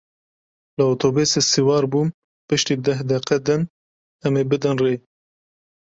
Li 0.77 0.83
otobusê 0.91 1.41
siwar 1.51 1.85
bûm, 1.91 2.07
pişti 2.47 2.73
deh 2.85 2.99
deqe 3.09 3.37
din 3.45 3.61
em 4.25 4.33
ê 4.41 4.43
bidin 4.49 4.77
rê. 4.83 4.95